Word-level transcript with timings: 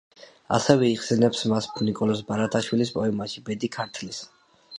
ასევე 0.55 0.87
იხსენიებს 0.93 1.43
მას 1.53 1.67
ნიკოლოზ 1.89 2.25
ბარათაშვილი 2.31 2.89
პოემაში 2.97 3.45
„ბედი 3.51 3.71
ქართლისა“. 3.79 4.33